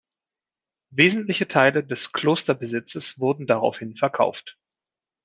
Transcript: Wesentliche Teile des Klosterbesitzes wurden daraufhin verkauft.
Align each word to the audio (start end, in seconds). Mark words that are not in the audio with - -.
Wesentliche 0.89 1.47
Teile 1.47 1.83
des 1.83 2.11
Klosterbesitzes 2.11 3.19
wurden 3.19 3.45
daraufhin 3.45 3.95
verkauft. 3.95 4.57